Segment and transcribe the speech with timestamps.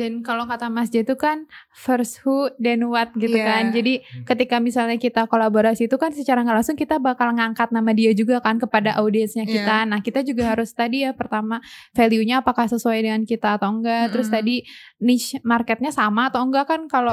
[0.00, 3.44] Dan kalau kata Mas J itu kan first who then what gitu Iya.
[3.44, 3.64] kan.
[3.70, 8.16] Jadi ketika misalnya kita kolaborasi itu kan secara nggak langsung kita bakal ngangkat nama dia
[8.16, 9.52] juga kan kepada audiensnya Iya.
[9.60, 9.76] kita.
[9.84, 11.60] Nah kita juga harus tadi ya pertama
[11.92, 14.08] value-nya apakah sesuai dengan kita atau enggak.
[14.10, 14.36] Terus Mm-mm.
[14.40, 14.56] tadi
[14.98, 17.12] niche marketnya sama atau enggak kan kalau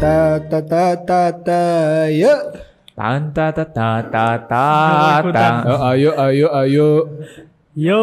[0.00, 1.62] Ta ta ta ta ta
[2.08, 2.34] ya.
[2.96, 5.46] Tan ta ta ta ta ta.
[5.64, 6.88] Oh, ayo ayo ayo.
[7.74, 8.02] Yo.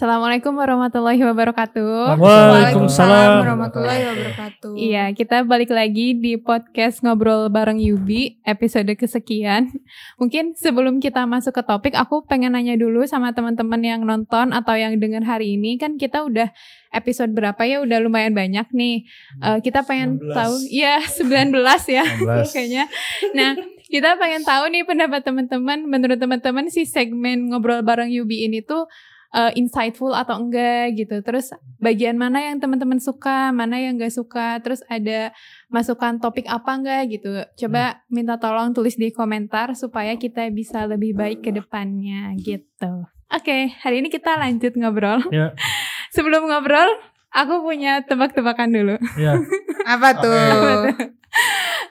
[0.00, 2.16] Assalamualaikum warahmatullahi wabarakatuh.
[2.16, 3.44] Waalaikumsalam.
[3.44, 4.72] warahmatullahi wabarakatuh.
[4.72, 9.68] Iya, kita balik lagi di podcast Ngobrol Bareng Yubi, episode kesekian.
[10.16, 14.72] Mungkin sebelum kita masuk ke topik, aku pengen nanya dulu sama teman-teman yang nonton atau
[14.72, 15.76] yang dengar hari ini.
[15.76, 16.48] Kan kita udah
[16.96, 17.84] episode berapa ya?
[17.84, 19.04] Udah lumayan banyak nih.
[19.44, 20.32] Eh, kita pengen 19.
[20.32, 21.52] tahu, ya 19
[21.92, 22.48] ya 19.
[22.56, 22.88] kayaknya.
[23.36, 23.52] Nah,
[23.84, 25.84] kita pengen tahu nih pendapat teman-teman.
[25.84, 28.88] Menurut teman-teman si segmen Ngobrol Bareng Yubi ini tuh
[29.34, 31.22] eh, insightful atau enggak gitu.
[31.22, 35.34] Terus bagian mana yang teman-teman suka, mana yang enggak suka, terus ada
[35.70, 37.30] masukan topik apa enggak gitu.
[37.66, 43.06] Coba minta tolong tulis di komentar supaya kita bisa lebih baik ke depannya gitu.
[43.30, 45.22] Oke, hari ini kita lanjut ngobrol.
[45.30, 45.54] Ya.
[46.14, 46.90] Sebelum ngobrol,
[47.30, 48.96] aku punya tebak-tebakan dulu.
[49.14, 49.38] Ya.
[49.94, 50.90] Apa tuh?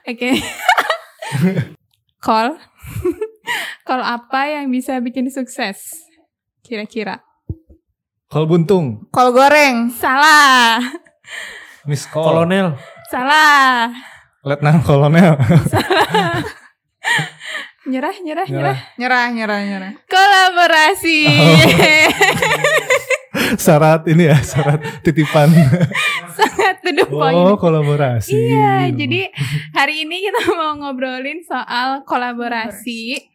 [0.03, 0.35] Oke.
[2.25, 2.59] Call.
[3.87, 6.03] Call apa yang bisa bikin sukses?
[6.59, 7.28] Kira-kira.
[8.29, 9.09] Kol buntung.
[9.09, 9.89] Kol goreng.
[9.89, 10.77] Salah.
[11.89, 12.21] Miss Kol.
[12.21, 12.77] Kolonel.
[13.09, 13.89] Salah.
[14.45, 15.33] Letnan Kolonel.
[17.89, 18.77] Nyerah, nyerah, nyerah.
[19.01, 19.91] Nyerah, nyerah, nyerah.
[20.05, 21.25] Kolaborasi.
[23.65, 25.49] syarat ini ya, syarat titipan.
[26.37, 27.33] Sangat to the point.
[27.33, 28.29] Oh, kolaborasi.
[28.29, 29.33] Iya, jadi
[29.73, 33.25] hari ini kita mau ngobrolin soal kolaborasi.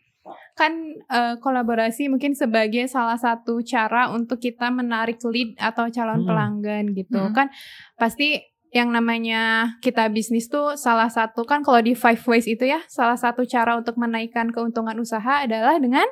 [0.54, 0.72] Kan
[1.04, 6.28] eh, kolaborasi mungkin sebagai salah satu cara untuk kita menarik lead atau calon Hmm.
[6.30, 7.18] pelanggan gitu.
[7.20, 7.34] Hmm.
[7.34, 7.46] Kan
[7.94, 8.38] pasti
[8.70, 13.14] yang namanya kita bisnis tuh salah satu kan kalau di five ways itu ya, salah
[13.14, 16.06] satu cara untuk menaikkan keuntungan usaha adalah dengan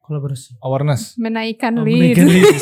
[0.00, 0.60] Kolaborasi.
[0.60, 1.16] Awareness.
[1.16, 2.20] menaikkan Oh, leads.
[2.20, 2.60] menaikkan leads.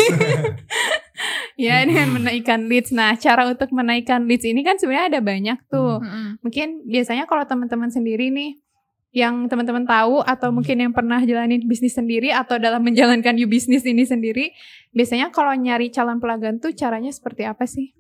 [1.67, 2.95] ya, dengan menaikkan leads.
[2.95, 5.99] Nah, cara untuk menaikkan leads ini kan sebenarnya ada banyak tuh.
[5.99, 6.39] Mm-mm.
[6.39, 8.63] mungkin biasanya kalau teman-teman sendiri nih
[9.13, 13.85] yang teman-teman tahu atau mungkin yang pernah jalanin bisnis sendiri atau dalam menjalankan you bisnis
[13.85, 14.57] ini sendiri
[14.91, 17.93] biasanya kalau nyari calon pelanggan tuh caranya seperti apa sih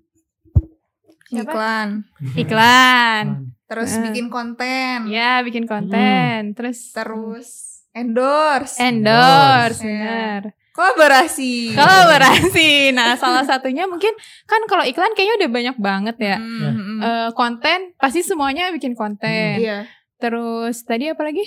[1.24, 1.48] Siapa?
[1.48, 1.88] Iklan.
[2.34, 3.24] iklan
[3.64, 4.04] Terus Eh.
[4.04, 5.08] bikin konten.
[5.08, 7.48] ya bikin konten terus Terus
[7.90, 8.76] endorse.
[8.78, 11.72] endorse benar Kolaborasi.
[11.72, 14.12] kolaborasi nah salah satunya mungkin
[14.42, 17.00] kan kalau iklan kayaknya udah banyak banget ya Mm, mm, mm.
[17.02, 19.84] Eh, konten pasti semuanya bikin konten Iya.
[20.22, 21.42] Terus tadi apa lagi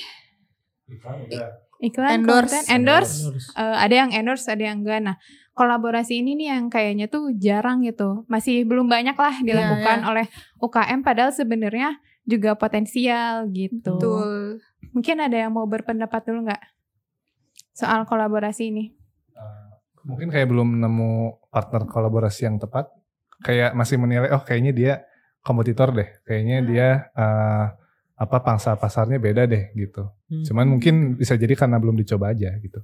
[1.79, 2.51] iklan Endorse.
[2.51, 3.15] konten endorse
[3.55, 4.99] Eh, ada yang endorse, ada yang enggak.
[5.03, 5.15] Nah,
[5.55, 8.23] kolaborasi ini nih yang kayaknya tuh jarang gitu.
[8.27, 10.07] Masih belum banyak lah dilakukan iya.
[10.07, 10.25] oleh
[10.59, 11.95] UKM padahal sebenarnya
[12.27, 13.95] juga potensial gitu.
[13.95, 14.59] Betul.
[14.91, 16.63] Mungkin ada yang mau berpendapat dulu nggak
[17.75, 18.91] soal kolaborasi ini?
[20.05, 21.11] Mungkin kayak belum nemu
[21.49, 22.87] partner kolaborasi yang tepat.
[23.43, 24.93] Kayak masih menilai, oh kayaknya dia
[25.43, 26.07] kompetitor deh.
[26.23, 26.67] Kayaknya Hmm.
[26.71, 27.65] dia eh,
[28.15, 30.07] apa pangsa pasarnya beda deh gitu.
[30.31, 30.43] Hmm.
[30.47, 32.79] Cuman mungkin bisa jadi karena belum dicoba aja gitu.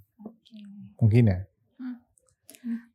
[1.00, 1.40] Mungkin ya.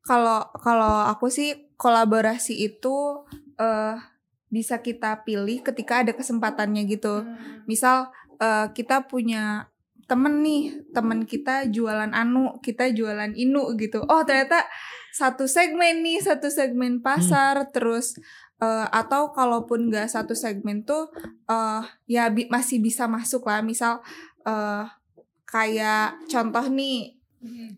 [0.06, 3.26] Kalau kalau aku sih kolaborasi itu
[3.58, 3.96] eh
[4.46, 7.24] bisa kita pilih ketika ada kesempatannya gitu.
[7.66, 9.72] Misal eh, kita punya
[10.06, 14.06] temen nih, temen kita jualan anu, kita jualan inu gitu.
[14.06, 14.62] Oh ternyata
[15.10, 18.14] satu segmen nih, satu segmen pasar, terus
[18.56, 21.12] eh, atau kalaupun nggak satu segmen tuh
[21.46, 23.60] eh ya bi- masih bisa masuk lah.
[23.60, 24.00] Misal
[24.46, 24.84] eh
[25.46, 27.16] kayak contoh nih,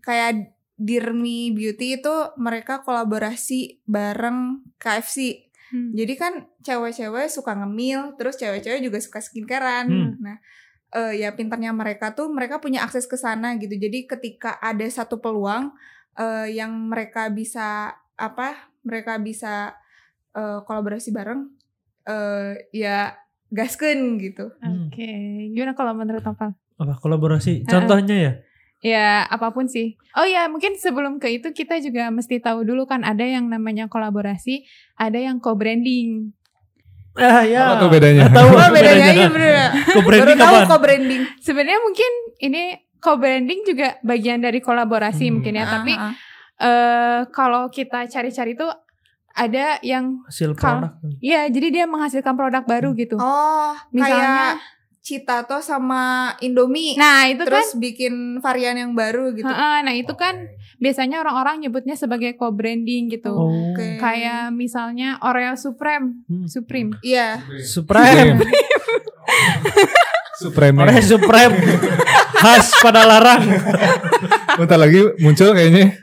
[0.00, 5.50] kayak Dirmi Beauty itu mereka kolaborasi bareng KFC.
[5.68, 5.92] Hmm.
[5.92, 6.32] Jadi kan
[6.64, 9.90] cewek-cewek suka ngemil, terus cewek-cewek juga suka skincarean.
[9.90, 10.10] Hmm.
[10.22, 10.38] Nah,
[10.94, 13.74] eh, ya pintarnya mereka tuh mereka punya akses ke sana gitu.
[13.74, 15.74] Jadi ketika ada satu peluang
[16.16, 18.70] eh, yang mereka bisa apa?
[18.86, 19.74] Mereka bisa
[20.32, 21.40] eh, kolaborasi bareng,
[22.04, 23.14] eh, ya
[23.48, 24.52] gaskeun gitu.
[24.58, 25.10] Oke,
[25.50, 26.20] gimana kalau menurut?
[26.20, 26.52] Apa
[27.00, 27.64] kolaborasi?
[27.64, 28.32] Contohnya ya?
[28.78, 29.98] Ya apa pun sih.
[30.14, 33.90] Oh ya mungkin sebelum ke itu kita juga mesti tahu dulu kan ada yang namanya
[33.90, 34.62] kolaborasi,
[34.94, 36.30] ada yang co-branding.
[37.18, 37.74] Ah ya.
[37.74, 38.30] Apa tuh bedanya?
[38.30, 39.50] Tahu Oh aku bedanya iya bener.
[39.82, 40.68] Kok Baru branding tahu kapan?
[40.70, 41.22] kok branding.
[41.42, 42.62] Sebenarnya mungkin ini
[42.98, 45.42] co-branding juga bagian dari kolaborasi Hmm.
[45.42, 46.14] mungkin ya, tapi Ah, ah.
[46.58, 48.70] eh kalau kita cari-cari tuh
[49.38, 50.98] ada yang Hasil produk.
[51.22, 53.14] Iya, jadi dia menghasilkan produk baru gitu.
[53.16, 56.92] Oh, Misalnya kayak Citato sama Indomie.
[57.00, 59.48] Nah, itu kan terus bikin varian yang baru gitu.
[59.48, 63.32] Heeh, nah itu kan biasanya orang-orang nyebutnya sebagai co-branding gitu.
[63.32, 63.72] Oh.
[63.72, 63.96] Oke.
[63.96, 66.44] Kayak misalnya Oreo Supreme, Hmm.
[66.44, 66.92] Supreme.
[67.00, 67.40] Iya.
[67.64, 68.44] Supreme.
[70.42, 70.76] Supreme.
[70.76, 71.56] Oreo Supreme.
[72.36, 73.42] Khas pada larang.
[74.54, 75.96] Bentar lagi muncul kayaknya.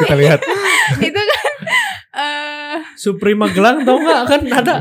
[0.00, 0.40] Kita lihat.
[0.98, 1.20] itu
[2.96, 4.74] Supreme Magelang tau nggak kan ada.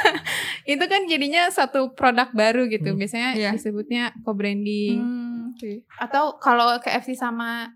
[0.66, 2.90] itu kan jadinya satu produk baru gitu.
[2.90, 2.98] Hmm.
[2.98, 3.50] Biasanya Iya.
[3.52, 4.98] disebutnya co-branding.
[4.98, 5.86] Hmm, oke.
[5.96, 7.70] Atau kalau KFC sama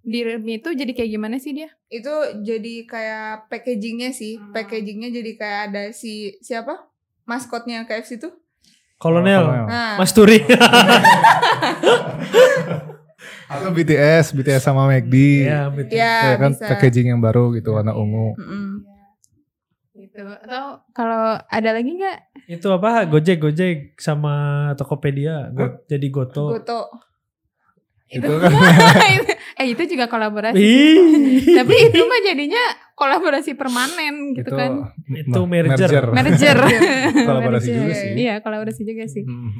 [0.00, 1.72] Dirmi itu jadi kayak gimana sih dia?
[1.88, 4.36] Itu jadi kayak packagingnya sih.
[4.36, 4.52] Hmm.
[4.52, 6.76] Packagingnya jadi kayak ada si siapa?
[7.24, 8.28] Maskotnya KFC itu.
[8.94, 9.44] Kolonel.
[9.64, 10.44] Nah, Mas Turi.
[13.44, 15.14] Atau BTS, BTS sama McD.
[15.44, 15.94] Iya, betul.
[15.94, 16.66] ya, Ya kan bisa.
[16.66, 18.34] packaging yang baru gitu warna ungu.
[18.34, 18.63] Mm-mm.
[20.14, 20.30] Gitu.
[20.46, 20.64] Atau
[20.94, 22.18] kalau ada lagi nggak?
[22.46, 23.02] Itu apa?
[23.04, 24.34] Gojek, Gojek sama
[24.74, 25.50] Tokopedia.
[25.50, 26.54] Go- jadi Goto.
[26.54, 26.86] Goto.
[28.06, 28.52] Itu kan
[29.60, 30.62] eh itu juga kolaborasi.
[31.50, 32.62] Tapi itu mah jadinya
[32.94, 34.70] kolaborasi permanen gitu itu kan.
[35.08, 36.04] Itu merger.
[36.08, 36.56] Manager.
[37.28, 37.82] Kolaborasi Manager.
[37.82, 38.10] juga sih.
[38.14, 39.24] Iya, kolaborasi juga sih.
[39.26, 39.50] Hmm.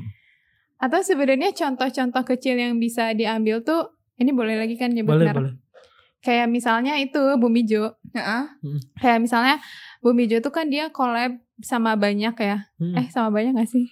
[0.79, 5.37] Atau sebenarnya contoh-contoh kecil yang bisa diambil tuh ini boleh lagi kan nyebut Boleh, merek.
[5.41, 5.53] boleh.
[6.21, 7.99] Kayak misalnya itu Bumijo.
[8.13, 8.43] Heeh.
[8.97, 9.57] Kayak misalnya
[10.05, 12.69] Bumijo tuh kan dia collab sama banyak ya.
[12.77, 12.93] Hmm.
[12.95, 13.89] Eh sama banyak gak sih?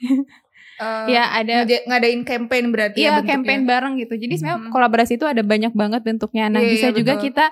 [0.74, 3.30] Eh, ya ada ngada- ngadain campaign berarti ya Iya bentuknya.
[3.30, 4.14] campaign bareng gitu.
[4.16, 4.70] Jadi sebenarnya Mhm.
[4.70, 6.48] kolaborasi itu ada banyak banget bentuknya.
[6.48, 7.24] Nah Iya, bisa iya, juga betul.
[7.26, 7.44] kita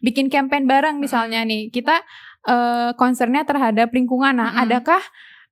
[0.00, 1.70] bikin campaign bareng misalnya nih.
[1.70, 2.02] Kita
[2.40, 4.32] eh concernnya terhadap lingkungan.
[4.32, 4.62] Nah Mhm.
[4.64, 5.02] adakah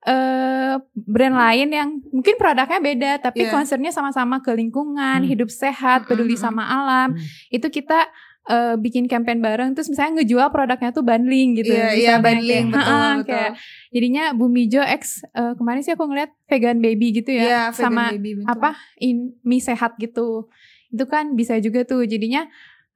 [0.03, 3.51] eh brand lain yang mungkin produknya beda tapi Iya.
[3.51, 5.29] concernnya sama-sama ke lingkungan, Hmm.
[5.29, 6.41] hidup sehat, peduli Mhm.
[6.41, 7.09] sama alam.
[7.13, 7.27] Hmm.
[7.51, 8.07] Itu kita
[8.47, 9.75] eh, bikin campaign bareng.
[9.75, 11.75] Terus misalnya ngejual produknya tuh bundling gitu.
[11.75, 13.27] Iya, iya Misalnya bundling kayak, betul "Ha-ha," betul.
[13.29, 13.53] kayak
[13.93, 15.03] jadinya Bumijo X
[15.35, 17.45] eh, kemarin sih aku ngeliat vegan baby gitu ya.
[17.45, 18.49] Iya, vegan sama baby, betul.
[18.53, 18.71] apa
[19.03, 20.47] in mie sehat gitu
[20.87, 22.47] itu kan bisa juga tuh jadinya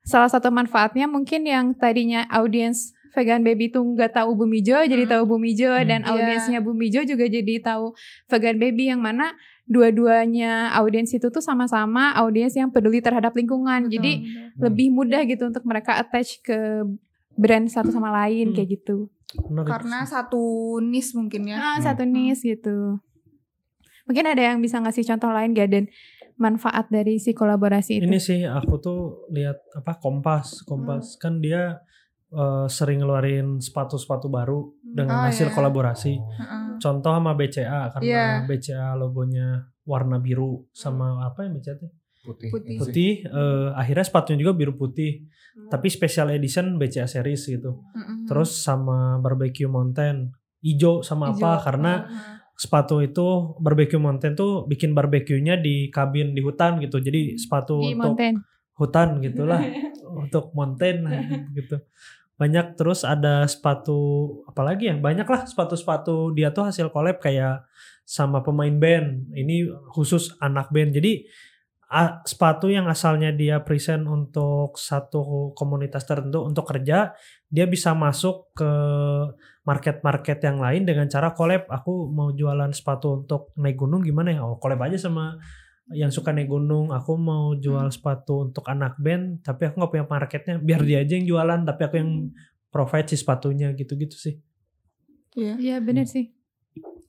[0.06, 5.12] salah satu manfaatnya mungkin yang tadinya audiens vegan baby tuh nggak tahu Bumijo jadi Hmm.
[5.12, 6.08] tahu Bumijo dan Iya.
[6.08, 7.92] audiensnya Bumijo juga jadi tahu
[8.26, 9.34] vegan baby yang mana
[9.64, 14.60] dua-duanya audiens itu tuh sama-sama audiens yang peduli terhadap lingkungan Betul, jadi betul.
[14.60, 16.84] lebih mudah gitu untuk mereka attach ke
[17.32, 18.56] brand satu sama lain Hmm.
[18.56, 19.06] kayak gitu
[19.44, 19.70] Menarik.
[19.70, 20.42] karena satu
[20.80, 21.56] nis mungkin ya.
[21.56, 21.84] Ah, Hmm.
[21.84, 22.98] satu niche gitu.
[24.04, 25.84] Mungkin ada yang bisa ngasih contoh lain gak dan
[26.34, 28.04] manfaat dari si kolaborasi itu?
[28.04, 31.20] Ini sih aku tuh lihat apa Kompas, Kompas Hmm.
[31.20, 31.78] kan dia
[32.30, 35.54] eh, sering ngeluarin sepatu-sepatu baru dengan Oh, hasil iya.
[35.54, 36.14] kolaborasi.
[36.14, 36.66] Heeh.
[36.78, 38.26] Contoh sama BCA karena Iya.
[38.44, 39.48] BCA logonya
[39.82, 41.90] warna biru sama apa yang BCA tuh?
[42.20, 42.48] Putih.
[42.48, 42.76] Putih.
[42.76, 43.12] Putih.
[43.24, 45.24] eh, akhirnya sepatunya juga biru putih.
[45.62, 47.82] Tapi special edition BCA series gitu.
[47.90, 48.24] Mm-mm.
[48.24, 50.30] Terus sama barbecue mountain
[50.60, 51.64] hijau sama apa Hijau.
[51.64, 52.36] karena Heeh.
[52.54, 53.26] sepatu itu
[53.56, 56.98] barbecue mountain tuh bikin barbeque-nya di kabin di hutan gitu.
[56.98, 58.34] Jadi sepatu di untuk mountain.
[58.74, 59.60] hutan gitulah
[60.22, 60.96] untuk mountain
[61.56, 61.76] gitu.
[62.40, 64.96] Banyak terus ada sepatu apalagi ya?
[64.96, 67.68] Banyak lah sepatu-sepatu dia tuh hasil collab kayak
[68.08, 69.28] sama pemain band.
[69.36, 70.96] Ini khusus anak band.
[70.96, 71.28] Jadi
[72.22, 77.12] sepatu yang asalnya dia present untuk satu komunitas tertentu untuk kerja,
[77.50, 78.72] dia bisa masuk ke
[79.66, 81.66] market-market yang lain dengan cara collab.
[81.66, 84.46] Aku mau jualan sepatu untuk naik gunung gimana ya?
[84.46, 85.34] Oh, collab aja sama
[85.90, 86.94] yang suka naik gunung.
[86.94, 90.54] Aku mau jual sepatu untuk anak band, tapi aku nggak punya marketnya.
[90.62, 92.12] Biar dia aja yang jualan, tapi aku yang
[92.70, 94.34] provide si sepatunya gitu-gitu sih.
[95.34, 95.54] Iya.
[95.58, 96.34] Iya bener sih.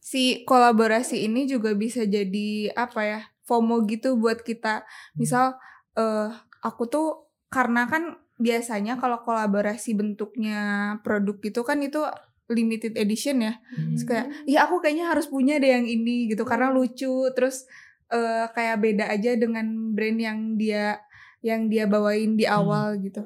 [0.02, 4.82] si kolaborasi ini juga bisa jadi apa ya FOMO gitu buat kita
[5.14, 5.62] misal
[5.94, 6.34] eh
[6.66, 7.08] aku tuh
[7.54, 12.02] karena kan biasanya kalau kolaborasi bentuknya produk gitu kan itu
[12.50, 16.74] limited edition ya Terus kayak ya aku kayaknya harus punya deh yang ini gitu karena
[16.74, 17.70] lucu terus
[18.12, 21.00] eh kayak beda aja dengan brand yang dia
[21.42, 23.24] yang dia bawain di awal gitu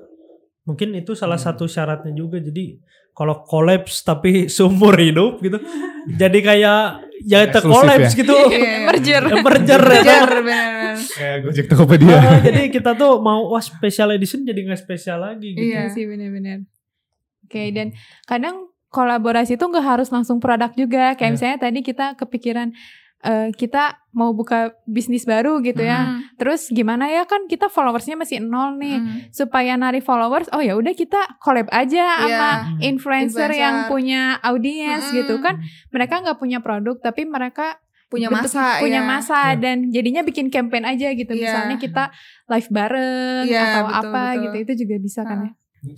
[0.66, 1.46] Mungkin itu salah Hmm.
[1.46, 2.42] satu syaratnya juga.
[2.42, 2.82] Jadi
[3.14, 5.62] kalau collapse tapi seumur hidup gitu.
[6.22, 6.82] jadi kayak
[7.22, 8.20] ya collapse ya?
[8.26, 8.34] gitu.
[8.50, 8.90] Iya.
[8.90, 9.24] Merger.
[9.30, 10.02] Eh, merger ya.
[10.02, 10.98] Merger, bener-bener.
[11.14, 12.18] Kayak Gojek Tokopedia.
[12.18, 15.62] Ah, jadi kita tuh mau wah special edition jadi nggak spesial lagi gitu.
[15.70, 15.86] Iya.
[15.86, 16.66] Iya sih bener-bener.
[17.46, 17.94] Oke dan
[18.26, 21.14] kadang kolaborasi itu nggak harus langsung produk juga.
[21.14, 21.36] Kayak Iya.
[21.38, 22.74] misalnya tadi kita kepikiran
[23.26, 26.00] eh, kita mau buka bisnis baru gitu ya.
[26.08, 28.96] Hmm, Terus gimana ya kan kita followersnya masih nol nih.
[28.96, 29.20] hmm.
[29.30, 32.22] supaya narik followers oh ya udah kita collab aja Iya.
[32.22, 32.80] sama Hmm.
[32.82, 33.52] influencer, Influencer.
[33.58, 35.18] yang punya audiens Mm-mm.
[35.18, 39.04] gitu kan mereka nggak punya produk tapi mereka punya bentuk- masa punya ya.
[39.04, 39.58] masa Iya.
[39.58, 41.42] dan jadinya bikin campaign aja gitu Iya.
[41.42, 42.04] misalnya kita
[42.48, 44.42] live bareng Iya, atau betul, apa betul.
[44.42, 45.52] gitu itu juga bisa kan ya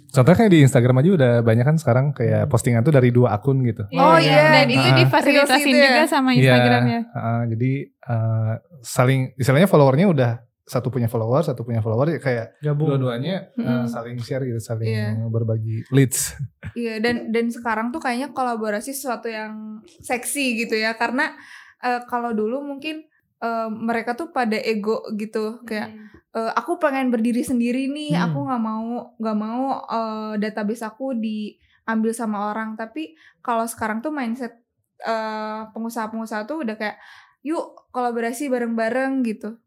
[0.10, 3.62] Contohnya kayak di Instagram aja udah banyak kan sekarang kayak postingan tuh dari dua akun
[3.63, 3.86] gitu.
[3.91, 4.63] Oh, iya.
[4.63, 5.84] Dan itu difasilitasin ya?
[5.88, 6.91] juga sama Instagram ya.
[6.91, 7.72] Iya, uh, jadi
[8.06, 10.32] uh, saling istilahnya followernya udah
[10.67, 12.91] satu punya follower, satu punya follower ya kayak Gabung.
[12.91, 13.84] dua-duanya uh, Mm-mm.
[13.88, 15.15] saling share gitu, saling Iya.
[15.32, 16.36] berbagi leads.
[16.75, 21.32] Iya dan dan sekarang tuh kayaknya kolaborasi sesuatu yang seksi gitu ya karena
[21.79, 23.08] eh, kalau dulu mungkin
[23.39, 25.96] eh, mereka tuh pada ego gitu kayak
[26.38, 28.29] eh, aku pengen berdiri sendiri nih Hmm.
[28.29, 34.13] aku nggak mau nggak mau eh, database aku diambil sama orang tapi kalau sekarang tuh
[34.13, 34.53] mindset
[35.01, 36.98] eh, pengusaha-pengusaha tuh udah kayak
[37.41, 39.58] yuk kolaborasi bareng-bareng gitu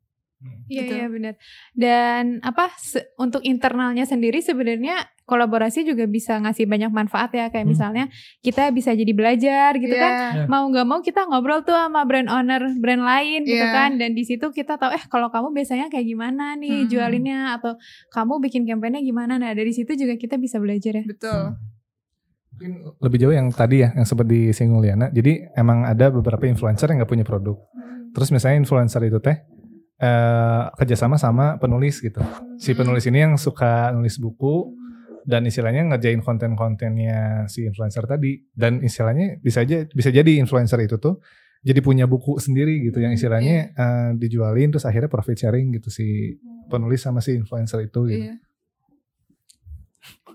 [0.73, 0.93] Iya gitu.
[0.97, 1.35] iya benar.
[1.77, 7.62] Dan apa se- untuk internalnya sendiri sebenarnya kolaborasi juga bisa ngasih banyak manfaat ya kayak
[7.62, 7.70] Hmm.
[7.70, 8.04] misalnya
[8.42, 10.12] kita bisa jadi belajar gitu kan.
[10.34, 10.44] Iya.
[10.50, 13.70] Mau nggak mau kita ngobrol tuh sama brand owner brand lain gitu Iya.
[13.70, 16.88] kan dan di situ kita tahu eh kalau kamu biasanya kayak gimana nih Hmm.
[16.90, 17.78] jualinnya atau
[18.10, 19.38] kamu bikin kampanye gimana.
[19.38, 21.04] Nah, dari situ juga kita bisa belajar ya.
[21.06, 21.54] betul
[22.50, 25.08] Mungkin lebih jauh yang tadi ya, yang sempat disinggung Liana.
[25.08, 27.56] Jadi emang ada beberapa influencer yang nggak punya produk.
[28.10, 29.38] Terus misalnya influencer itu teh
[29.96, 32.20] eh, kerjasama sama penulis gitu.
[32.56, 34.72] Si penulis ini yang suka nulis buku
[35.23, 38.41] dan istilahnya ngerjain konten-kontennya si influencer tadi.
[38.50, 41.21] Dan istilahnya bisa aja bisa jadi influencer itu tuh
[41.61, 46.37] jadi punya buku sendiri gitu yang istilahnya eh, dijualin terus akhirnya profit sharing gitu si
[46.67, 48.25] penulis sama si influencer itu gitu.
[48.27, 48.37] Iya.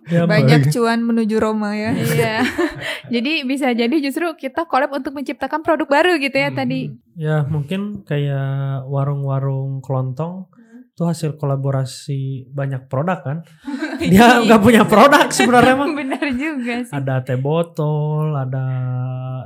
[0.06, 2.46] Ya, banyak cuan menuju Roma ya Iya.
[3.10, 6.60] jadi bisa jadi justru kita collab untuk menciptakan produk baru gitu ya Hmm.
[6.62, 6.94] tadi.
[7.18, 10.46] Ya mungkin kayak warung-warung kelontong
[10.94, 13.38] tuh hasil kolaborasi banyak produk kan.
[14.12, 15.88] Dia nggak punya produk sebenarnya mah.
[15.92, 16.94] Benar juga sih.
[16.94, 18.66] Ada teh botol, ada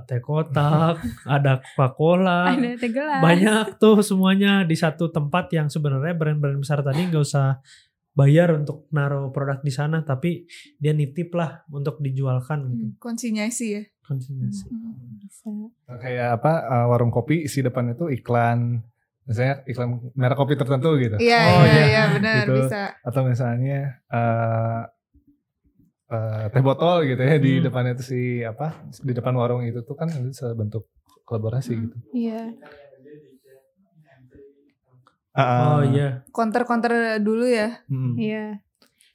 [0.06, 2.54] teh kotak, ada Coca-Cola.
[2.56, 3.22] Ada teh gelas.
[3.22, 7.60] Banyak tuh semuanya di satu tempat yang sebenarnya brand-brand besar tadi nggak usah
[8.14, 10.44] bayar untuk naruh produk di sana tapi
[10.76, 13.00] dia nitip lah untuk dijualkan gitu.
[13.00, 14.66] konsinyasi ya Konsinyasi.
[15.22, 15.54] Bisa.
[16.02, 18.82] Kayak apa eh, warung kopi isi depan itu iklan
[19.30, 21.16] misalnya iklan merek kopi tertentu gitu.
[21.16, 21.86] Iya Oh, iya iya.
[21.86, 22.54] iya benar Gitu.
[22.60, 22.82] bisa.
[23.00, 24.82] atau misalnya eh
[26.10, 27.64] eh, teh botol gitu ya di Hmm.
[27.64, 30.90] depan itu si apa di depan warung itu tuh kan itu sebentuk
[31.24, 31.98] kolaborasi gitu.
[32.12, 32.58] Iya.
[35.40, 36.26] Oh Ah, iya.
[36.30, 37.80] Counter-counter dulu ya.
[37.88, 38.14] hmm.
[38.18, 38.46] Iya.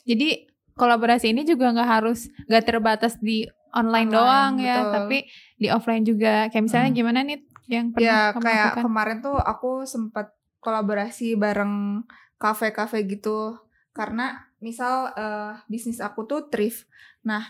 [0.06, 3.44] Jadi kolaborasi ini juga nggak harus nggak terbatas di
[3.74, 4.92] online, Online, doang ya, betul.
[4.94, 5.18] tapi
[5.58, 6.46] di offline juga.
[6.48, 6.96] Kayak misalnya Hmm.
[6.96, 8.84] gimana nih yang pernah Ya kamu kayak lakukan?
[8.84, 10.26] kemarin tuh aku sempat
[10.60, 12.04] kolaborasi bareng
[12.40, 13.56] kafe-kafe gitu
[13.94, 16.88] karena misal eh, bisnis aku tuh thrift.
[17.24, 17.44] Nah,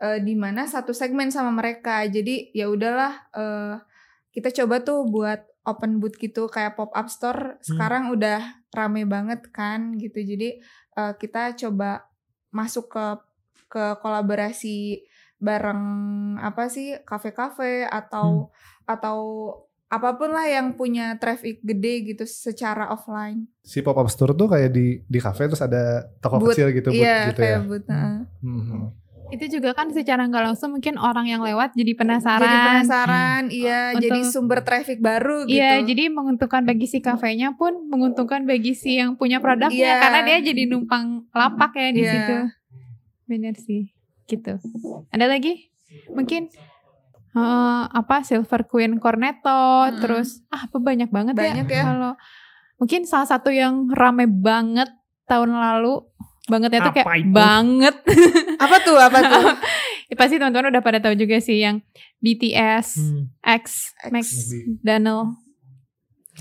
[0.00, 2.04] eh, di mana satu segmen sama mereka.
[2.06, 3.74] Jadi ya udahlah eh,
[4.30, 7.58] kita coba tuh buat open booth gitu kayak pop up store.
[7.60, 8.40] Sekarang udah
[8.72, 10.20] rame banget kan gitu.
[10.22, 10.60] Jadi
[10.96, 12.06] eh, kita coba
[12.54, 13.06] masuk ke
[13.70, 15.06] ke kolaborasi
[15.40, 15.82] bareng
[16.42, 18.52] apa sih kafe-kafe atau
[18.90, 19.18] atau
[19.86, 23.50] apa pun lah yang punya traffic gede gitu secara offline.
[23.60, 26.88] Si pop up store tuh kayak di di kafe terus ada toko Booth, kecil gitu
[26.88, 27.60] booth Iya, gitu kayak ya.
[27.60, 28.16] booth, heeh.
[28.40, 28.82] Mhm.
[29.30, 32.42] itu juga kan secara nggak langsung mungkin orang yang lewat jadi penasaran.
[32.42, 35.54] Jadi penasaran, iya, Untuk- jadi sumber traffic baru gitu.
[35.54, 40.02] Iya, jadi menguntungkan bagi si kafenya pun menguntungkan bagi si yang punya produknya Iya.
[40.02, 42.10] karena dia jadi numpang lapak ya di Iya.
[42.10, 42.36] situ.
[43.24, 43.94] Bener sih,
[44.26, 44.58] gitu.
[45.08, 45.70] Ada lagi?
[46.10, 46.50] Mungkin
[47.32, 49.50] eh, apa Silver Queen Cornetto,
[49.84, 49.98] Mm-mm.
[49.98, 51.76] terus ah apa banyak banget Banyak ya.
[51.76, 51.84] ya.
[51.84, 52.12] Kalau
[52.76, 54.88] mungkin salah satu yang rame banget
[55.24, 56.00] tahun lalu
[56.46, 57.30] bangetnya tuh kayak itu?
[57.30, 57.94] banget.
[58.64, 58.98] Apa tuh?
[58.98, 59.44] Apa tuh?
[60.10, 61.78] Ya, Pasti teman-teman udah pada tahu juga sih yang
[62.18, 63.30] BTS Hmm.
[63.38, 64.50] X Max X.
[64.82, 65.38] Daniel.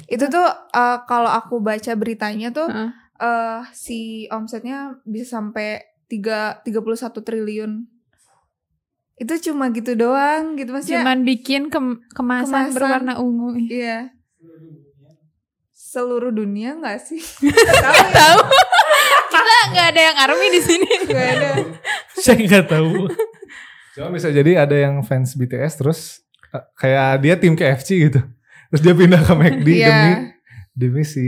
[0.06, 2.90] Itu tuh eh, kalau aku baca beritanya tuh Heeh.
[3.20, 6.74] eh si omsetnya bisa sampai 3 31
[7.20, 7.86] triliun.
[9.20, 11.04] Itu cuma gitu doang gitu maksudnya.
[11.04, 12.74] Cuman bikin kem- kemasan, Kemasan.
[12.74, 13.54] berwarna ungu.
[13.60, 14.16] Iya.
[15.72, 17.20] Seluruh dunia nggak sih?
[18.18, 18.40] Tahu?
[19.30, 20.90] Kita nggak ada yang army di sini.
[21.10, 21.50] Gak ada.
[22.14, 23.10] Saya nggak tahu.
[23.92, 26.00] Cuma bisa jadi ada yang fans BTS terus
[26.50, 28.22] eh, kayak dia tim KFC gitu.
[28.70, 29.90] Terus dia pindah ke McD Iya.
[29.90, 30.14] demi
[30.72, 31.26] demi si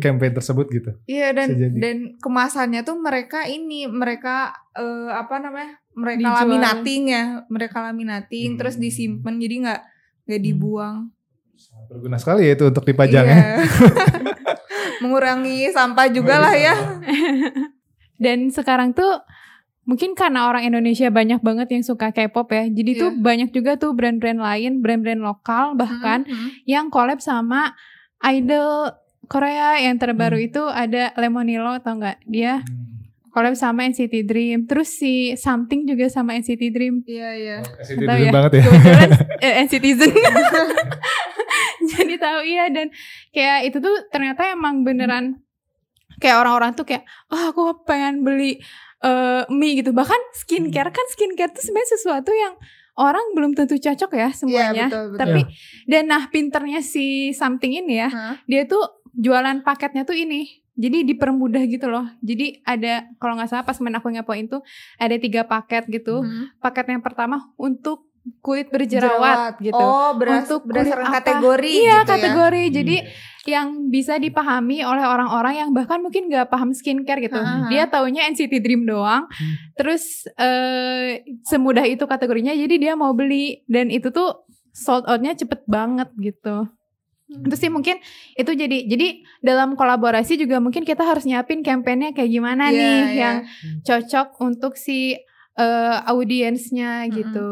[0.00, 0.90] campaign tersebut gitu.
[1.04, 6.38] Iya dan dan kemasannya tuh mereka ini mereka eh, apa namanya mereka Dijual.
[6.40, 8.58] laminating ya mereka laminating Hmm.
[8.58, 9.80] terus disimpan jadi nggak
[10.24, 10.96] nggak dibuang.
[11.88, 13.34] Berguna sekali ya itu untuk dipajang ya.
[13.34, 13.56] Iya.
[15.02, 16.74] Mengurangi sampah juga lah ya.
[18.22, 19.22] Dan sekarang tuh
[19.82, 22.66] mungkin karena orang Indonesia banyak banget yang suka K-pop ya.
[22.66, 23.18] Jadi tuh Iya.
[23.18, 26.48] banyak juga tuh brand-brand lain, brand-brand lokal bahkan Mhm.
[26.64, 27.72] yang collab sama
[28.20, 28.92] idol
[29.24, 32.16] Korea yang terbaru itu ada Lemonilo atau enggak?
[32.24, 32.64] Dia
[33.38, 34.66] collab sama NCT Dream.
[34.66, 37.06] Terus si Something juga sama NCT Dream.
[37.06, 37.56] Iya iya.
[37.62, 38.32] Kasih Tahu ya.
[38.34, 38.62] banget ya.
[38.66, 39.10] Kebetulan
[39.46, 40.10] eh, NCTzen.
[41.94, 42.90] Jadi tahu iya dan
[43.30, 45.38] kayak itu tuh ternyata emang beneran
[46.18, 48.58] kayak orang-orang tuh kayak oh aku pengen beli
[49.00, 49.94] eh, mie gitu.
[49.94, 52.58] Bahkan skincare kan skincare tuh sebenarnya sesuatu yang
[52.98, 54.86] orang belum tentu cocok ya Iya semuanya.
[54.90, 55.18] betul betul.
[55.22, 55.40] Tapi
[55.86, 58.10] dan nah pinternya si something ini ya,
[58.44, 58.82] dia tuh
[59.14, 60.66] jualan paketnya tuh ini.
[60.78, 62.06] Jadi dipermudah gitu loh.
[62.22, 64.62] Jadi ada kalau nggak salah pas main aku ngepoin tuh
[64.94, 66.22] ada tiga paket gitu.
[66.22, 66.54] Hmm.
[66.62, 68.06] Paket yang pertama untuk
[68.38, 69.74] kulit berjerawat gitu.
[69.74, 71.16] Oh, beras, Untuk berdasarkan kulit apa?
[71.18, 72.04] kategori Iya gitu ya.
[72.14, 72.62] kategori.
[72.70, 72.96] Jadi
[73.48, 77.40] yang bisa dipahami oleh orang-orang yang bahkan mungkin nggak paham skincare gitu.
[77.40, 77.72] Ha.
[77.72, 79.24] Dia taunya NCT Dream doang.
[79.26, 79.54] Hmm.
[79.74, 82.52] Terus eh, semudah itu kategorinya.
[82.52, 86.68] Jadi dia mau beli dan itu tuh sold outnya cepet banget gitu.
[87.28, 88.00] Itu sih mungkin
[88.34, 92.96] itu jadi jadi dalam kolaborasi juga mungkin kita harus nyiapin kampanyenya kayak gimana Iya, nih
[92.96, 93.12] iya.
[93.20, 93.36] yang
[93.84, 95.12] cocok untuk si
[95.54, 97.14] eh, audiensnya Mm-mm.
[97.14, 97.48] gitu.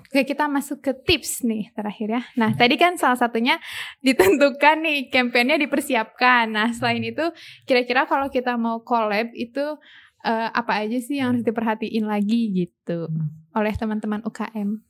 [0.00, 2.22] Oke kita masuk ke tips nih terakhir ya.
[2.34, 3.60] Nah tadi kan salah satunya
[4.00, 6.48] ditentukan nih kampanyenya dipersiapkan.
[6.48, 7.22] Nah selain itu
[7.62, 9.76] kira-kira kalau kita mau collab itu
[10.24, 13.06] eh, apa aja sih yang harus diperhatiin lagi gitu
[13.52, 14.80] oleh teman-teman UKM.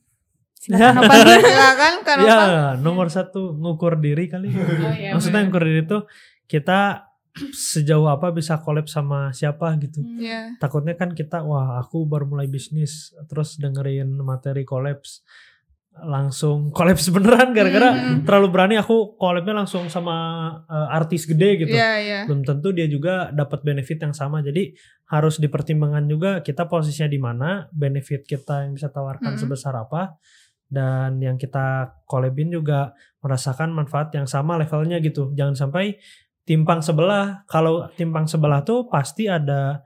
[0.63, 0.93] Ya.
[0.93, 1.41] Silakan Nopal dulu.
[1.41, 2.39] Silakan kan Ya,
[2.77, 4.53] nomor satu ngukur diri kali.
[4.53, 5.49] Oh, iya, Maksudnya bener.
[5.49, 5.97] ngukur diri itu
[6.45, 7.09] kita
[7.49, 10.03] sejauh apa bisa collab sama siapa gitu.
[10.03, 10.59] Iya.
[10.59, 15.23] Takutnya kan kita wah aku baru mulai bisnis terus dengerin materi collabs
[15.91, 18.23] langsung collabs beneran gara-gara Hmm.
[18.23, 20.15] terlalu berani aku collabnya langsung sama
[20.63, 21.75] eh, artis gede gitu.
[21.75, 22.19] Iya iya.
[22.23, 24.39] belum tentu dia juga dapat benefit yang sama.
[24.39, 24.71] Jadi
[25.07, 29.43] harus dipertimbangkan juga kita posisinya di mana, benefit kita yang bisa tawarkan Mm-mm.
[29.43, 30.15] sebesar apa,
[30.71, 35.35] dan yang kita collabin juga merasakan manfaat yang sama levelnya gitu.
[35.35, 35.99] Jangan sampai
[36.47, 37.43] timpang sebelah.
[37.45, 39.83] Kalau timpang sebelah tuh pasti ada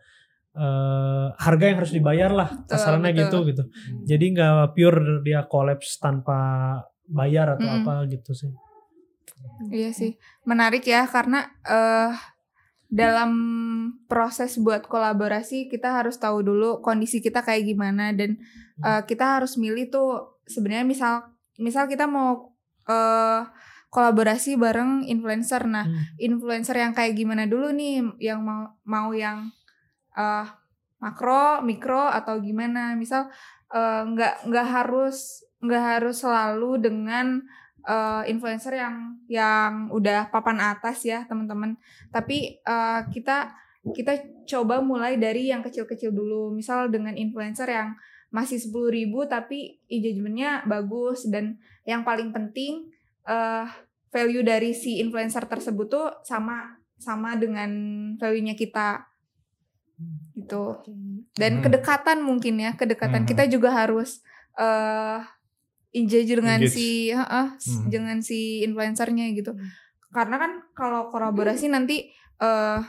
[0.53, 3.65] eh, harga yang harus dibayar lah, kasarannya gitu gitu.
[4.05, 6.37] Jadi nggak pure dia collabs tanpa
[7.09, 7.81] bayar atau Mm-mm.
[7.81, 8.53] apa gitu sih.
[9.73, 12.13] Iya sih, menarik ya karena eh
[12.85, 13.33] dalam
[14.05, 18.37] proses buat kolaborasi kita harus tahu dulu kondisi kita kayak gimana dan
[18.85, 21.13] eh, kita harus milih tuh sebenarnya misal
[21.57, 22.53] misal kita mau
[22.85, 23.41] eh
[23.89, 25.63] kolaborasi bareng influencer.
[25.71, 26.19] Nah, Hmm.
[26.19, 29.47] influencer yang kayak gimana dulu nih yang mau mau yang
[30.15, 30.47] eh
[30.99, 32.91] makro, mikro atau gimana?
[32.99, 33.31] Misal
[33.71, 37.39] eh, nggak nggak harus nggak harus selalu dengan
[37.87, 41.79] eh, influencer yang yang udah papan atas ya teman-teman.
[42.11, 43.55] Tapi eh, kita
[43.95, 44.13] kita
[44.49, 46.51] coba mulai dari yang kecil-kecil dulu.
[46.51, 47.95] Misal dengan influencer yang
[48.35, 52.91] masih 10.000 ribu tapi engagementnya bagus dan yang paling penting
[53.23, 53.65] eh
[54.11, 57.71] value dari si influencer tersebut tuh sama sama dengan
[58.15, 59.07] value-nya kita
[60.35, 60.83] gitu
[61.33, 61.63] dan Hmm.
[61.63, 63.29] kedekatan mungkin ya kedekatan Hmm.
[63.29, 64.19] kita juga harus
[64.55, 65.19] eh
[65.91, 66.75] engage dengan Engage.
[66.75, 67.87] si heeh, s- Hmm.
[67.87, 69.67] dengan si influencernya gitu Hmm.
[70.11, 72.79] karena kan kalau kolaborasi nanti eh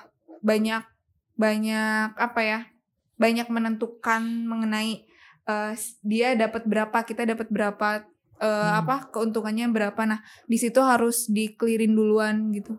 [0.43, 0.83] banyak
[1.35, 2.61] banyak apa ya
[3.17, 5.07] banyak menentukan mengenai
[5.47, 7.89] eh, s- dia dapat berapa kita dapat berapa
[8.37, 8.81] eh, Hmm.
[8.85, 10.01] apa keuntungannya berapa.
[10.05, 12.77] Nah di situ harus dikelirin duluan gitu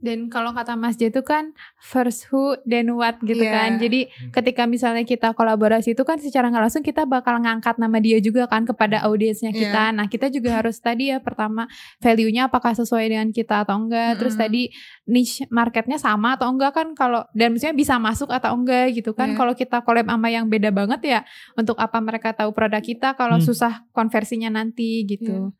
[0.00, 3.52] Dan kalau kata Mas J itu kan first who then what gitu Iya.
[3.52, 3.70] kan.
[3.76, 4.00] Jadi
[4.32, 8.44] ketika misalnya kita kolaborasi itu kan secara nggak langsung kita bakal ngangkat nama dia juga
[8.44, 9.60] kan kepada audiensnya Iya.
[9.62, 9.82] kita.
[9.92, 14.16] Nah kita juga harus tadi ya pertama value-nya apakah sesuai dengan kita atau enggak.
[14.16, 14.44] Terus Mm-mm.
[14.48, 14.62] tadi
[15.04, 19.32] niche marketnya sama atau enggak kan kalau dan misalnya bisa masuk atau enggak gitu kan.
[19.32, 19.36] Iya.
[19.36, 21.20] Kalau kita collab sama yang beda banget ya
[21.54, 23.44] untuk apa mereka tahu produk kita kalau Hmm.
[23.44, 25.52] susah konversinya nanti gitu.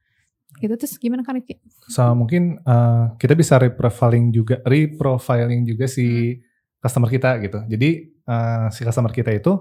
[0.59, 1.63] Gitu terus gimana kan Rifki?
[1.87, 6.35] So mungkin eh, kita bisa reprofiling juga, reprofiling juga si
[6.83, 7.63] customer kita gitu.
[7.71, 9.53] Jadi eh, si customer kita itu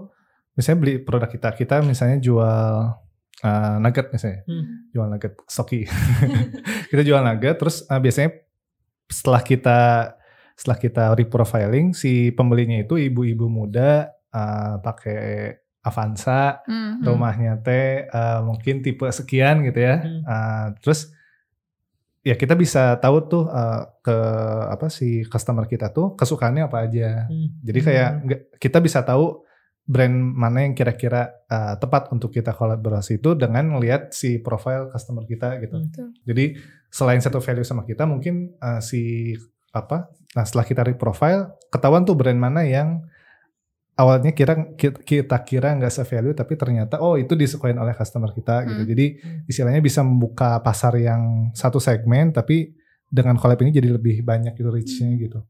[0.58, 2.96] misalnya beli produk kita, kita misalnya jual
[3.46, 4.66] eh, nugget misalnya, Hmm.
[4.92, 5.86] jual nugget stoki.
[6.92, 8.30] kita jual nugget, terus eh, biasanya
[9.10, 9.80] setelah kita
[10.60, 17.00] setelah kita reprofiling si pembelinya itu ibu-ibu muda eh, pakai Avanza, Hmm.
[17.02, 19.96] rumahnya teh eh, mungkin tipe sekian gitu ya.
[20.04, 20.22] Hmm.
[20.24, 21.16] Eh, terus
[22.20, 24.18] ya kita bisa tahu tuh eh, ke
[24.70, 27.26] apa si customer kita tuh kesukaannya apa aja.
[27.26, 27.48] Hmm.
[27.64, 29.48] Jadi kayak nggak- kita bisa tahu
[29.90, 35.24] brand mana yang kira-kira eh, tepat untuk kita kolaborasi itu dengan melihat si profile customer
[35.24, 35.80] kita gitu.
[35.80, 35.88] Hmm.
[35.90, 36.08] Betul.
[36.28, 36.46] Jadi
[36.92, 39.34] selain satu value sama kita mungkin eh, si
[39.72, 40.12] apa?
[40.36, 43.06] Nah setelah kita reprofile ketahuan tuh brand mana yang
[44.00, 48.82] awalnya kira kita, kira nggak se-value tapi ternyata oh itu disukain oleh customer kita gitu.
[48.88, 48.90] Hmm.
[48.96, 49.06] Jadi
[49.52, 52.72] istilahnya bisa membuka pasar yang satu segmen tapi
[53.12, 55.44] dengan collab ini jadi lebih banyak gitu reach-nya gitu.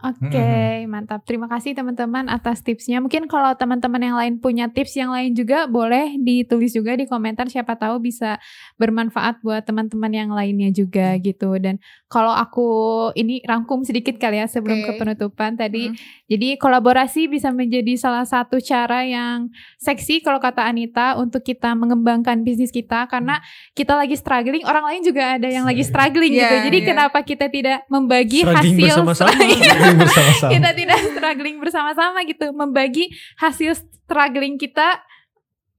[0.00, 1.20] Oke, mantap.
[1.28, 3.04] Terima kasih teman-teman atas tipsnya.
[3.04, 7.52] Mungkin kalau teman-teman yang lain punya tips yang lain juga boleh ditulis juga di komentar.
[7.52, 8.40] Siapa tahu bisa
[8.80, 11.52] bermanfaat buat teman-teman yang lainnya juga gitu.
[11.60, 11.76] Dan
[12.08, 12.68] kalau aku
[13.12, 15.00] ini rangkum sedikit kali ya sebelum ke Oke.
[15.04, 15.92] penutupan tadi.
[15.92, 15.96] Hmm.
[16.32, 22.40] Jadi kolaborasi bisa menjadi salah satu cara yang seksi kalau kata Anita untuk kita mengembangkan
[22.40, 23.44] bisnis kita karena
[23.76, 26.54] kita lagi struggling, orang lain juga ada yang lagi struggling gitu.
[26.56, 26.88] Iya, Jadi iya.
[26.88, 29.32] kenapa kita tidak membagi Struggling hasil bersama-sama.
[29.90, 30.50] Ini bersama-sama.
[30.54, 35.02] kita tidak struggling bersama-sama gitu, membagi hasil struggling kita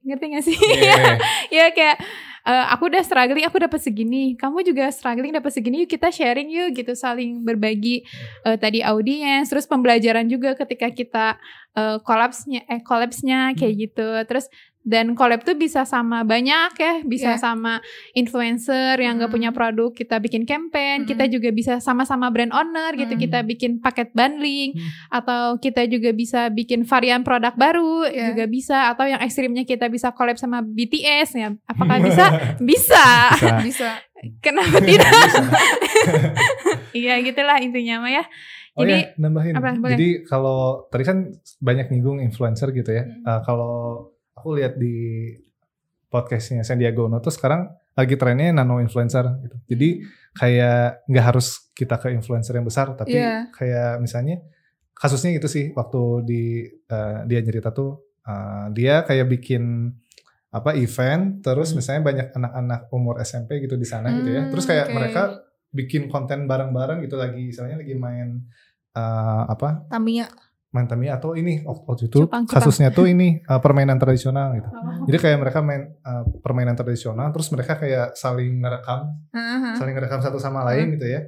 [0.01, 0.57] ngerti gak sih?
[0.57, 0.97] Iya.
[1.61, 1.97] ya kayak
[2.41, 6.49] eh, aku udah struggling, aku dapat segini, kamu juga struggling dapat segini, yuk kita sharing
[6.49, 8.01] yuk gitu, saling berbagi
[8.45, 11.25] eh, tadi audiens, terus pembelajaran juga ketika kita
[11.77, 14.07] eh, collapse-nya eh collapse-nya kayak gitu.
[14.25, 14.49] Terus
[14.81, 17.39] dan collab tuh bisa sama banyak ya, bisa Iya.
[17.39, 17.77] sama
[18.11, 19.35] influencer yang gak Hmm.
[19.35, 21.07] punya produk, kita bikin campaign, Hmm.
[21.07, 23.21] kita juga bisa sama-sama brand owner gitu, Hmm.
[23.21, 24.89] kita bikin paket bundling Hmm.
[25.13, 28.33] atau kita juga bisa bikin varian produk baru Iya.
[28.33, 31.53] juga bisa atau yang ekstrimnya kita bisa collab sama BTS ya.
[31.63, 32.25] Apakah bisa?
[32.59, 33.05] bisa.
[33.31, 33.51] Bisa.
[33.61, 33.89] Bisa.
[34.37, 35.09] Kenapa tidak?
[36.91, 38.23] Iya gitulah intinya mah ya.
[38.75, 39.53] Oh Jadi ya, nambahin.
[39.55, 39.95] apa, boleh.
[39.95, 41.17] Jadi kalau tadi kan
[41.59, 43.03] banyak nyinggung influencer gitu ya.
[43.03, 43.23] Hmm.
[43.23, 43.71] Eh, kalau
[44.41, 45.29] aku lihat di
[46.09, 49.55] podcastnya Sandiaga Uno tuh sekarang lagi trennya nano influencer gitu.
[49.69, 49.89] Jadi
[50.33, 53.51] kayak nggak harus kita ke influencer yang besar, tapi Iya.
[53.51, 54.39] kayak misalnya
[54.91, 59.93] kasusnya gitu sih waktu di eh, dia cerita tuh eh, dia kayak bikin
[60.51, 61.77] apa event, terus Hmm.
[61.79, 64.41] misalnya banyak anak-anak umur SMP gitu di sana gitu ya.
[64.43, 64.95] Hmm, Terus kayak oke.
[64.99, 65.21] mereka
[65.71, 68.43] bikin konten bareng-bareng gitu lagi, misalnya lagi main
[68.91, 70.27] eh, apa Tamiya.
[70.71, 72.63] Main Tamiya atau ini waktu itu Cupang, cupang.
[72.63, 74.67] kasusnya tuh ini eh, permainan tradisional gitu.
[74.67, 75.03] Oh.
[75.03, 79.75] Jadi kayak mereka main eh, permainan tradisional, terus mereka kayak saling ngerekam, Heeh.
[79.75, 81.21] saling ngerekam satu sama lain gitu ya.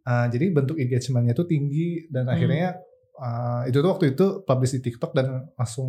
[0.00, 2.34] Eh, jadi bentuk engagementnya tuh tinggi dan Hmm.
[2.34, 2.76] akhirnya
[3.16, 5.88] eh, itu tuh waktu itu publish di TikTok dan langsung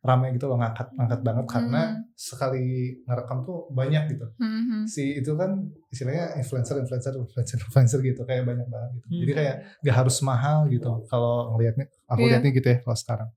[0.00, 2.08] ramai gitu loh ngangkat ngangkat banget karena Hmm.
[2.16, 2.64] sekali
[3.04, 4.26] ngerekam tuh banyak gitu.
[4.36, 4.88] Mhm.
[4.88, 9.06] Si itu kan istilahnya influencer influencer influencer influencer gitu kayak banyak banget gitu.
[9.06, 9.20] Hmm.
[9.20, 12.28] Jadi kayak gak harus mahal gitu kalau ngelihatnya aku Iya.
[12.32, 13.28] lihatnya gitu ya kalau sekarang.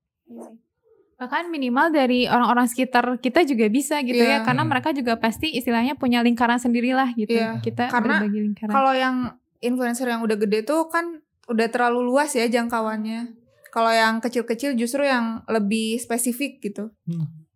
[1.14, 4.46] Bahkan minimal dari orang-orang sekitar kita juga bisa gitu ya Iya.
[4.48, 7.36] karena mereka juga pasti istilahnya punya lingkaran sendirilah gitu.
[7.36, 7.60] Iya.
[7.60, 8.72] Kita Karena berbagi lingkaran.
[8.72, 9.16] Kalau yang
[9.60, 13.43] influencer yang udah gede tuh kan udah terlalu luas ya jangkauannya.
[13.74, 16.94] Kalau yang kecil-kecil justru yang lebih spesifik gitu.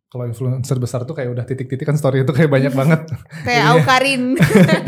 [0.08, 3.06] Kalau influencer besar tuh kayak udah titik-titik kan story itu kayak banyak banget.
[3.46, 3.64] Kayak.
[3.78, 4.24] Aukarin.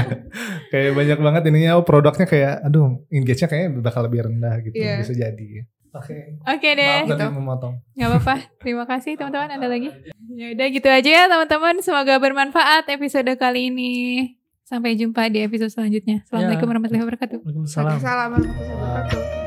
[0.73, 5.05] kayak banyak banget ininya oh, produknya kayak aduh engage-nya kayaknya bakal lebih rendah gitu Iya.
[5.05, 5.47] bisa jadi.
[5.89, 6.17] Oke.
[6.45, 6.97] Oke deh.
[7.03, 7.35] Maaf tadi gitu.
[7.37, 7.73] memotong.
[7.93, 8.35] Gak apa-apa.
[8.57, 9.49] Terima kasih teman-teman.
[9.53, 9.89] Ada lagi?
[10.33, 11.75] Ya udah gitu aja ya teman-teman.
[11.81, 13.93] Semoga bermanfaat episode kali ini.
[14.65, 16.21] Sampai jumpa di episode selanjutnya.
[16.25, 16.69] Assalamualaikum Ya.
[16.69, 17.37] warahmatullahi wabarakatuh.
[17.41, 17.85] Waalaikumsalam.
[17.97, 19.38] Waalaikumsalam warahmatullahi wabarakatuh.